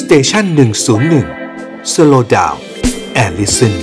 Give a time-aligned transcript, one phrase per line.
[0.00, 1.26] station หนึ่งศูนย์หนึ่ง
[1.92, 3.74] slow down and listen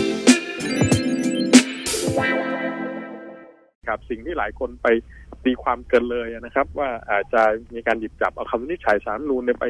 [3.88, 4.88] ครับสิ่งที่หลายคนไป
[5.46, 7.42] ตีความเกินเลยนะครับ ว่าอาจจะ
[7.74, 9.66] มีการหยิบจับเอาคำวินิจฉัยศาลรัฐธรรมนูญไป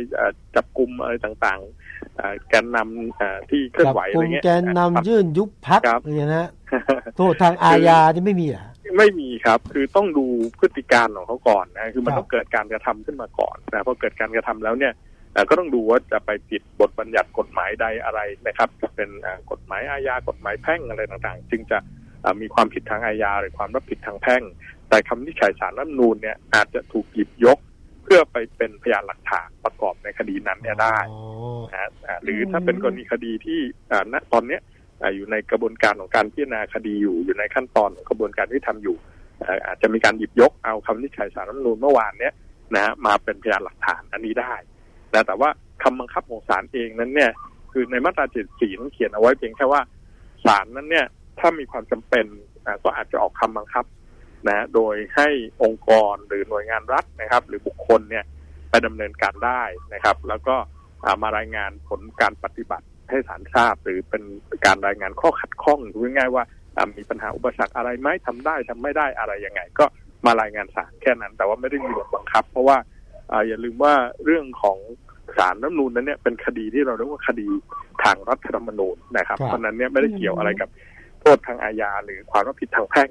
[0.56, 6.50] จับกลุ่มอะไรต่างๆแกนนำที่เคลื่อนไหวอะไรเงี้ยแกนนำยื่นยุบพรรคอะไรเงี้ยนะ
[7.18, 8.66] โทษทางอาญาที่ไม่มีอะ
[8.98, 10.26] ไม่มีครับ คือต้องดู
[10.60, 14.94] พฤติการณ์ของเขาก่อนนะคือมันต้องเกิดการกระทำขึ้นมาก่อนนะพอเกิดการกระทำแล้วเนี่ย
[15.50, 19.10] ก็ต้องดูว่าจะไปผิดบทบัญญัติกฎหมายใดอะไรนะครับ จะเป็น
[19.52, 21.78] กฎหมายอาญากฎหมายแพ่งอะไรต่างๆ จึงจะ
[22.42, 24.44] มีความผิดทางอาญาหรือความรับผิดทางแพ่ง
[24.90, 27.58] แต่คำนิชัยสารรัฐนูนเนี่ยอาจจะถูกหยิบยก
[28.04, 30.98] เพื่อไปเป็นพยานหลักฐานประกอบในคดีนั้นเนี่ยได้
[31.74, 31.92] นะ
[32.24, 33.60] หรือถ้าเป็นกรณีคดีที่
[34.14, 34.62] ณตอนเนี้ย
[35.16, 38.96] อยู่ในกระบวนการของการพิจารณาคดีอยู่อยู่ในขั้นตอนของกระบวนการที่ทำอยู่
[39.66, 42.34] อาจจะมีการหยิบยกเอาคำนิชัยสารรัฐนูนเมื่อวานเนี้ย
[42.76, 44.54] นะมาเป็นพยานหลักฐานอันนี้ได้
[45.14, 45.50] นะแต่ว่า
[45.84, 47.32] คำบังคับของศาลเองนั้นเนี่ย
[47.72, 49.82] คือในมาตราเจ็ดสี่ต้องเขียนเอาไว้เพียงแค่ว่า
[50.46, 51.06] ศาลนั้นเนี่ย
[51.40, 52.26] ถ้ามีความจำเป็น
[52.84, 53.86] ก็อาจจะออกคำบังคับ
[54.48, 55.28] นะโดยให้
[55.64, 58.24] องค์กรหรือหน่วยงานรัฐนะครับ หรือบุคคลเนี่ย
[58.70, 60.56] ไปดำเนินการได้นะครับ แล้วก็
[61.22, 64.24] มารายงานผลการปฏิบัติให้ศาลทราบ หรือเป็น
[64.66, 66.44] การรายงานข้อขัดข้องหรือง่ายว่า
[66.98, 69.86] มีปัญหาอุปสรรคอะไรไหมทำได้ทำไม่ได้อะไรยังไง ก็
[70.26, 72.78] มารายงานศาลแค่นั้น แต่ว่าไม่ได้มีบทบังคับ เพราะว่า
[73.48, 73.94] อย่าลืมว่า
[74.26, 74.78] เรื่องของ
[75.38, 77.48] สารน้ำนูนนั้นเนี่ยเป็นคดีที่เราเรียกว่าคดี
[78.04, 80.70] ทางรัฐธรรมนูญนะครับ เพราะนั้นเนี่ยไม่ได้เกี่ยวอะไรกับ
[81.22, 83.10] โทษทางอาญาหรือความรับผิดทางแพ่ง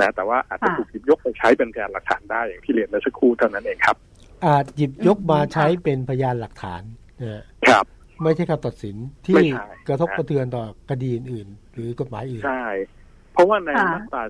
[0.00, 3.96] นะแต่ว่าอาจจะถูกหยิบยกไปใช้เป็นพยานหลักฐานได้อย่างที่เรียนเมื่อสักครู่เท่านั้นเองครับ
[4.44, 6.82] อาจหยิบยกมาใช้เป็นพยานหลักฐาน
[7.22, 7.84] นะครับ
[8.22, 8.96] ไม่ใช่คำตัดสิน
[9.26, 9.42] ที่
[9.88, 12.66] กระทบกระเทือนต่อคดีอื่น หรือกฎหมายอื่นใช่
[13.32, 14.22] เพราะว่าในมาตรา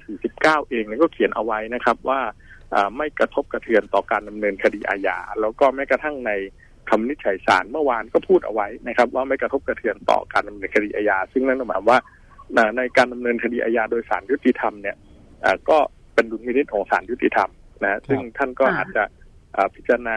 [0.62, 2.20] 49 เองก็เขียนเอาไว้นะครับว่า
[2.97, 6.32] ไม่กระทบกระเทือนต่อการดำเนินคดีอาญาแล้วก็แม้กระทั่งใน
[6.90, 11.98] คำนิจฉัยศาลเมื่อวานก็พูดเอาไว้นะครับ ว่าไม่กระทบกระเทือนต่อการดำเนินคดีอาญาซึ่งนั่นหมายว่า
[12.76, 14.96] ในการดำเนินคดีอาญาโดยศาลยุติธรรมเนี่ย
[15.69, 15.78] ก็
[16.14, 17.50] เป็นดุลพินิจของศาลยุติธรรม
[17.82, 19.04] นะซึ่งท่านก็อาจจะ
[19.75, 20.16] พิจารณา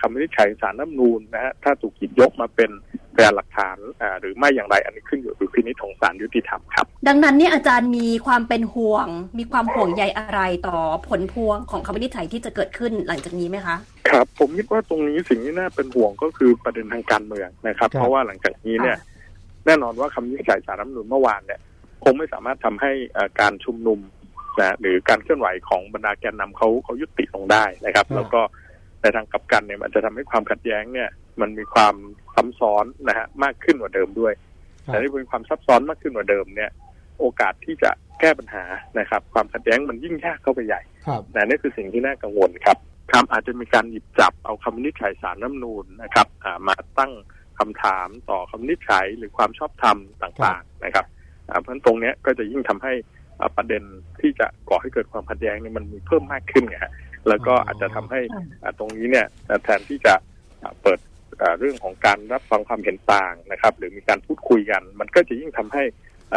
[0.00, 2.70] คำวินิจฉัยสารน้ำนูนนะฮะถ้าถูกหยิบยกมาเป็น
[3.14, 3.76] พยานหลักฐาน
[4.20, 9.08] หรือไม่อย่างไรอันนี้ขึ้นอยู่กับพินิจของศาลยุติธรรมครับ ดังนั้นนี่อาจารย์มีความเป็นห่วง
[9.38, 10.78] มีความห่วงใยอะไรต่อ
[11.08, 13.76] ผลพวงของคำวินิจฉัยที่จะเกิดขึ้นหลังจากนี้ไหมคะ
[14.12, 18.96] ครับ ผมคิดว่าตรงนี้สิ่งที่น่าเป็นห่วงก็คือประเด็นทางการเมืองนะครับ เพราะว่าหลังจากนี้เนี่ย
[19.66, 21.60] แน่นอนว่าคำวินิจฉัยสารรัฐมนูลเมื่อวานเนี่ย
[22.04, 22.92] คงไม่สามารถทำให้
[23.40, 23.98] การชุมนุม
[24.60, 28.40] นะหรือการเคลื่อนไหวของบรรดาแกนนำเขาเขายุติลงได้นะครับ แล้วก็
[29.00, 31.08] ในทางกลับกันเนี่ยมันจะทำให้ความขัดแย้งเนี่ย
[31.40, 31.94] มันมีความ
[32.34, 34.32] ซับซ้อนนะฮะมากขึ้นกว่าเดิมด้วย
[34.84, 36.70] แต่ที่มีความซับซ้อนมากขึ้นกว่าเดิมเนี่ย
[37.20, 37.90] โอกาสที่จะ
[38.20, 38.64] แก้ปัญหา
[38.98, 40.80] นะครับ ความขัดแย้งมันยิ่งยากเข้าไปใหญ่
[41.34, 42.78] นะนี่คือสิ่งที่น่ากังวลครับ
[43.12, 46.26] ครับอาจจะมีการหยิบจับเอาคำนิจฉัยสารน้ำนูนนะครับ
[46.68, 47.12] มาตั้ง
[47.58, 51.06] คำถามต่อคำนิจฉัยหรือความชอบธรรมต่างๆนะครับ
[51.60, 52.92] เพราะตรงนี้ก็จะยิ่งทำให้
[53.56, 53.82] ประเด็น
[54.20, 56.92] ที่จะก่อให้เกิดความขัดแย้งนี่มันมีเพิ่มมากขึ้นไงฮะ
[57.28, 58.20] แล้วก็อาจจะทำให้
[58.78, 59.26] ตรงนี้เนี่ย
[59.64, 60.14] แทนที่จะ
[60.82, 60.98] เปิด
[61.60, 65.82] เรื่องของการรับฟังความเห็นต่างนะครับ หรือมีการพูดคุยกัน มันก็จะยิ่งทำให้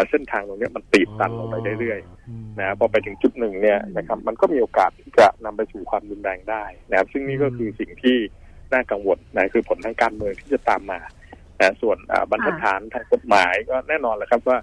[0.10, 8.18] เส้นทางตรงนี้มันตีบตันลงไปเรื่อยๆนะพอไปถึงจุดหนึ่งเนี่ยนะครับมันก็มีโอกาสที่จะนำไปสู่ความรุนแรงได้นะครับซึ่งนี่ก็คือสิ่งที่
[8.74, 11.00] น่ากังวลนะคือผลทางการเมืองที่จะตามมา
[11.62, 11.98] นะส่วน
[12.32, 14.58] บรรทัดฐานทางกฎหมายก็แน่นอนแหละครับว่า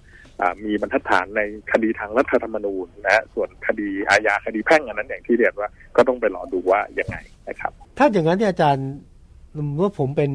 [0.65, 1.41] มีบรรทัดฐานใน
[1.73, 7.17] คดีทางรัฐธรรมนูญนะส่วนคดีอาญาคดีแพ่งอันนั้นอย่างที่เรียนว่าก็ต้องไปรอดูว่ายังไง
[7.49, 8.89] นะครับ ถ้าอย่างนั้นที่อาจารย์
[9.81, 10.31] ว่าผมเป็น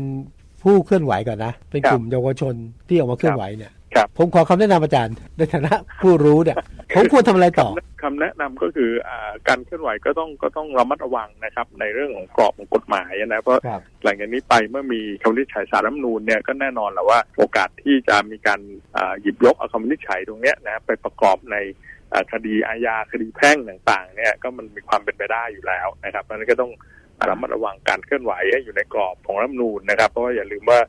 [0.64, 2.54] ผู้เคลื่อนไหวก่อนนะ เป็นกลุ่มเยาวชน
[2.88, 3.72] ที่ออกมาเคลื่อนไหวเนี่ย
[4.18, 6.58] ผมขอคำแนะนำอาจารย์ในฐานะผู้รู้เนี่ย
[6.96, 7.70] ผมควรทำอะไรต่อ
[8.04, 9.10] คำแนะนำก็คืออ
[9.48, 13.62] การเคลื่อนไหวก็ต้องก็ต้องระมัดระวังนะครับ ในเรื่องของกรอบของกฎหมายนะเพราะ
[14.04, 18.60] หลังจากนี้ไปเมื่อมีคำวินิจฉัยสารรัฐมนูญเนี่ยก็แน่นอนแหละว่าโอกาสที่จะมีการ
[19.22, 21.58] หยิบยกเอาคำวินิจฉัยตรงเนี้ยนะไปประกอบใน
[22.32, 26.72] คดีอาญาคดีแพ่งต่างๆเนี่ยก็มันมีความเป็นไปได้อยู่แล้วนะครับเพราะนั้นก็ต้อง
[27.30, 30.80] ระมัดระวังการเคลื่อนไหวให้อยู่ในกรอบของรัฐมนูญนะครับ เพราะว่าอย่าลืมว่า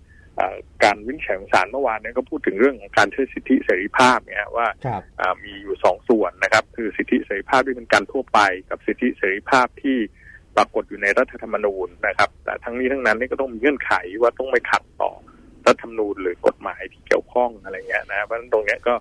[0.85, 4.67] การวินิจฉัยของศาลเมื่อวานนี้ก็พูดถึงเรื่องของการใช้สิทธิเสรีภาพเนี่ยว่า
[5.45, 8.41] มีอยู่สองส่วนนะครับ คือสิทธิเสรีภาพที่เป็นการทั่วไป
[8.71, 9.97] กับสิทธิเสรีภาพที่
[10.57, 13.93] ปรากฏอยู่ในรัฐธรรมนูญนะครับ แต่ทั้งนี้ทั้งนั้นนี่ก็ต้องมีเงื่อนไข
[14.23, 15.13] ว่าต้องไม่ขัดต่อ
[15.67, 18.95] รัฐธรรมนูญหรือกฎหมายที่เกี่ยวข้องอะไรเงี้ยนะเพราะฉะนั้นตรงนี้ก็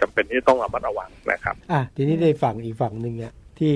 [0.00, 3.74] จำเป็นที่ต้องระมัดระวังนะครับ อะทีนี้ในฝั่งอีกฝั่งหนึ่งเนี่ยที่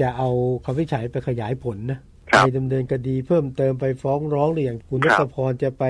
[0.00, 0.28] จะเอา
[0.64, 2.00] คำวิจัยไปขยายผลนะ
[2.38, 5.84] ไปดำเนินคดีเพิ่มเติมไปฟ้องร้องหรืออย่างคุณนัทพรจะไป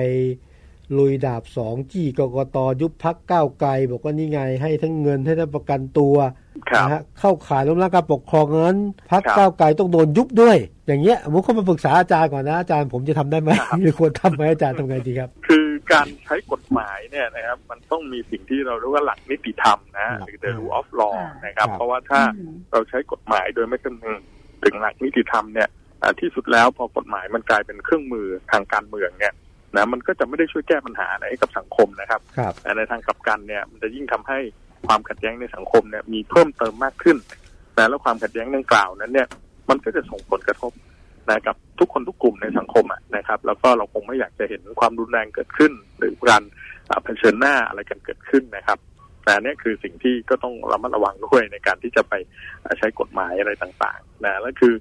[0.97, 6.15] ลุยดาบสองจี้กกตยุบพักก้าวไกล บอกว่านี่ไงให้ทั้งเงินให้ทั้งประกันตัว
[6.69, 8.77] ครับนะฮะเข้าข่ายล้มล้างการปกครองนั้น
[9.11, 10.57] พักครับก้าวไกลต้องโดนยุบด้วย
[10.87, 24.19] อย่างเงี้ยผมเข้ามาปรึกษาอาจารย์ก่อนนะอาจารย์ผมจะทำได้ไหมครับหรือควรทำไหมอาจารย์ทำไงดีครับ คือการใช้กฎหมายเนี่ยนะครับ มันต้องมีสิ่งที่เราเรียกว่าหลักนิติธรรมนะหรือ the rule of law ค่ะนะครับครับ เพราะว่าถ้าอืมเราใช้กฎหมายโดยไม่คำนึง
[24.63, 25.82] ถึงหลักนิติธรรมเนี่ยอ่า
[26.21, 29.33] ที่สุดแล้วพอกฎหมายมันกลายเป็นเครื่องมือทางการเมืองเนี่ย
[29.75, 34.39] นะมันก็จะไม่ได้ช่วยแก้ปัญหาอะไรให้กับสังคมนะครับครับแต่ในทางกลับกันเนี่ยมันจะยิ่งทำให้
[34.87, 37.17] ความขัดแย้งในสังคมเนี่ยมีเพิ่มเติมมากขึ้น
[37.77, 39.27] นะแล้วความขัดแย้งดังกล่าวนั้นเนี่ย
[39.69, 40.71] มันก็จะส่งผลกระทบ
[41.29, 46.43] นะกับทุกคนทุกกลุ่มในสังคมอะนะครับ แล้วก็เราคงไม่อยากจะเห็นความรุนแรงเกิดขึ้น หรือการ
[46.89, 48.77] อ่าเผชิญหน้าอะไรกันเกิดขึ้นนะครับ
[49.27, 52.13] นะเนี่ยคือสิ่งที่ก็ต้องระมัดระวังด้วยในการที่จะไป
[52.63, 54.73] อ่าใช้กฎหมายอะไรต่างๆนะแล้วคือ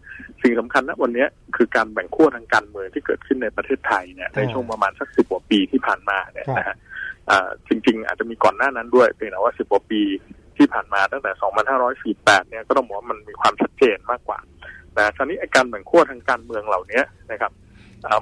[0.42, 6.76] สิ่งสำคัญณวันเนี้ยคือการแบ่งขั้วทางการเมืองที่เกิดขึ้นในประเทศไทยเนี่ยในช่วงประมาณสักสิบกว่าปีที่ผ่านมาเนี่ยนะฮะ
[7.30, 10.02] อ่าจริง ๆ อาจจะมีก่อนหน้านั้นด้วยเพียงแต่ว่า10กว่าปี
[10.56, 11.32] ที่ผ่านมาตั้งแต่
[12.16, 14.38] 2548 เนี่ยก็ต้องบอกว่ามันมีความชัดเจนมากกว่า
[14.96, 17.61] นะคราวนี้ไอ้การแบ่งขั้วทางการเมืองเหล่านี้นะครับอ่า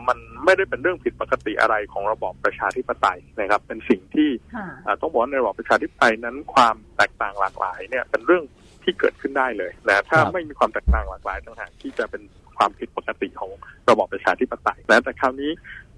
[0.09, 8.45] มันไม่ได้เป็นเรื่องผิดปกติอะไรของระบอบประชาธิปไตยนะครับ เป็นสิ่งที่ค่ะอ่าต้องบอกว่าในระบอบประชาธิปไตยนั้นความแตกต่างหลากหลายเนี่ยเป็นเรื่อง
[8.83, 12.23] ที่เกิดขึ้นได้เลยนะถ้าครับไม่มีความแตกต่างหลากหลายต่างหากที่จะเป็น
[12.59, 13.51] ความผิดปกติของ
[13.91, 15.51] ระบอบประชาธิปไตยนะแต่คราวนี้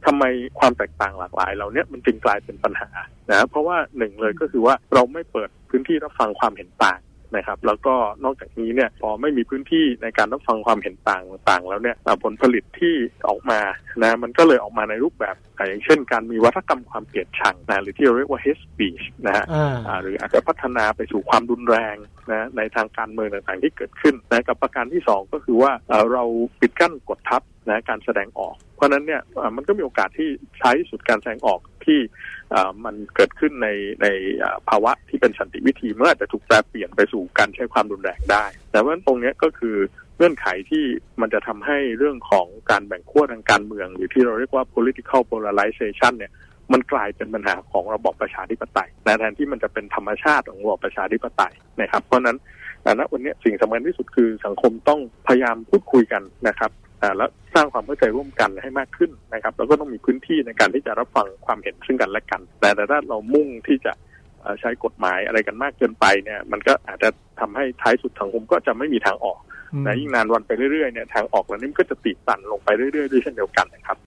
[0.07, 0.25] ทำไม
[0.59, 2.91] ความแตกต่างหลากหลายเหล่านี้มันจึงกลายเป็นปัญหา
[3.31, 6.99] นะเพราะว่าหนึ่งเลยก็คือว่าเราไม่เปิดพื้นที่รับฟังความเห็นต่าง
[7.37, 7.95] นะครับ แล้วก็
[8.25, 12.95] นอกจากนี้เนี่ยพอไม่มีพื้นที่ในการรับฟังความเห็นต่างต่างๆแล้วเนี่ยอ่าผลผลิตที่
[13.29, 13.61] ออกมา
[14.03, 21.97] นะมันก็เลยออกมาในรูปแบบอ่าอย่างเช่น การมีวัฒกรรมความเกลียดชังนะหรือที่เราเรียกว่า hate speech นะฮะอ่าอ่าหรืออาจจะพัฒนาไปสู่ความรุนแรง
[22.31, 26.25] นะในทางการเมืองต่างๆที่เกิดขึ้นนะกับประการที่สองก็คือว่าเอ่อเรา
[26.61, 31.99] ปิดกั้นกดทับนะการแสดงออก เพราะฉะนั้นเนี่ยอ่ามันก็มีโอกาสที่ใช้สุดการแสดงออกที่
[32.42, 32.42] อ่า
[32.85, 33.69] มันเกิดขึ้นใน
[34.03, 34.07] ใน
[34.69, 39.77] ภาวะที่เป็นสันติวิธีเมื่ออาจจะถูกแปลเปลี่ยนไปสู่การใช้ความรุนแรงได้ แต่ว่าตรงนี้ก็คือ
[40.17, 40.85] เงื่อนไขที่
[41.21, 46.33] มันจะทำให้เรื่องของการแบ่งขั้วทางการเมือง หรือที่เราเรียกว่า political polarization เนี่ย
[46.73, 52.37] มันกลายเป็นปัญหาของระบอบประชาธิปไตยนะแทนที่มันจะเป็นธรรมชาติของระบอบประชาธิปไตยนะครับ เพราะฉะนั้น
[52.99, 56.71] ณวันนี้สิ่งสำคัญที่สุดคือสังคมต้องพยายามพูดคุยกันนะครับ
[57.17, 63.93] แล้วสร้างความเข้าใจร่วมกันให้มากขึ้นนะครับแล้วก็ต้องมีพื้นที่ในการที่จะรับฟังความเห็นซึ่งกันและกัน แต่แต่ถ้าเรามุ่งที่จะ
[64.41, 67.09] เอ่อใช้กฎหมายอะไรกันมากเกินไปเนี่ย มันก็อาจจะ
[67.41, 69.39] ทำให้ท้ายสุดสังคมก็จะไม่มีทางออก
[69.73, 73.99] อืมนะยิ่งนานวันไปเรื่อยๆเนี่ยทางออกเหล่านี้มันก็จะติดตันลงไปเรื่อยๆด้วยเช่นเดียวกันนะครับ